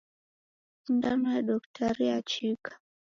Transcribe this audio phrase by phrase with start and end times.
[0.81, 2.71] Sindano ya doktari yachika